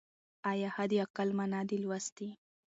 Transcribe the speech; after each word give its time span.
او 0.47 0.55
یا 0.63 0.69
حد 0.75 0.91
اقل 1.05 1.29
ما 1.37 1.45
نه 1.53 1.61
دی 1.67 1.77
لوستی. 1.83 2.29